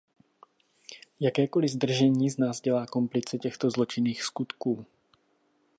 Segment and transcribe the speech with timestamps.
[1.19, 4.85] Jakékoliv zdržení z nás dělá komplice těchto zločinných skutků.